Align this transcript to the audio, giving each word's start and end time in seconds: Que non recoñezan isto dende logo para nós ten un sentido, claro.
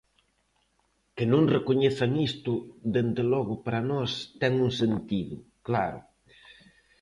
Que 1.15 1.25
non 1.31 1.51
recoñezan 1.55 2.11
isto 2.29 2.53
dende 2.93 3.23
logo 3.33 3.53
para 3.65 3.85
nós 3.91 4.11
ten 4.41 4.53
un 4.65 4.71
sentido, 4.81 5.35
claro. 5.67 5.99